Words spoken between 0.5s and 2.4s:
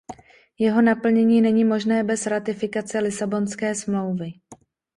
Jeho naplnění není možné bez